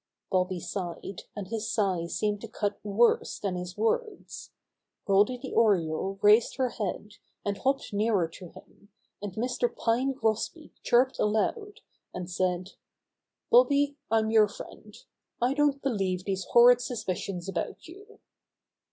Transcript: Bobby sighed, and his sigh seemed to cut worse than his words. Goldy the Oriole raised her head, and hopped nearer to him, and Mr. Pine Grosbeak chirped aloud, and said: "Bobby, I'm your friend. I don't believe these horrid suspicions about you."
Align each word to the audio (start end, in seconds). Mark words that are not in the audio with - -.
Bobby 0.31 0.59
sighed, 0.59 1.25
and 1.35 1.49
his 1.49 1.69
sigh 1.71 2.07
seemed 2.07 2.41
to 2.41 2.47
cut 2.47 2.83
worse 2.83 3.37
than 3.37 3.55
his 3.55 3.77
words. 3.77 4.49
Goldy 5.05 5.37
the 5.37 5.53
Oriole 5.53 6.17
raised 6.23 6.55
her 6.55 6.69
head, 6.69 7.17
and 7.45 7.59
hopped 7.59 7.93
nearer 7.93 8.27
to 8.27 8.49
him, 8.49 8.89
and 9.21 9.33
Mr. 9.35 9.69
Pine 9.71 10.13
Grosbeak 10.13 10.73
chirped 10.81 11.19
aloud, 11.19 11.81
and 12.15 12.27
said: 12.31 12.71
"Bobby, 13.51 13.95
I'm 14.09 14.31
your 14.31 14.47
friend. 14.47 14.97
I 15.39 15.53
don't 15.53 15.79
believe 15.83 16.25
these 16.25 16.45
horrid 16.45 16.81
suspicions 16.81 17.47
about 17.47 17.87
you." 17.87 18.19